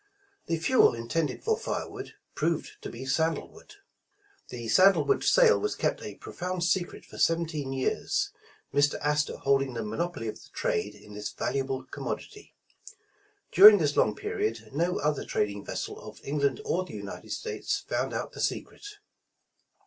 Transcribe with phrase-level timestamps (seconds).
[0.47, 3.75] The fuel intended for fire wood, proved to be sandal wood.
[4.49, 8.31] The sandal wood sale was kept a profound secret for seventeen years,
[8.73, 8.99] Mr.
[9.01, 12.55] Astor holding the ^nonopoly of the trade in this valuable commodity.
[13.51, 18.11] During this long period no other trading vessel of England or the United States found
[18.11, 18.83] out the secret.